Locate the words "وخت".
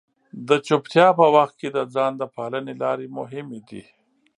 1.35-1.53